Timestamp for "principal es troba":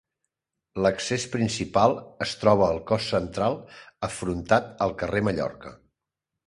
1.33-2.71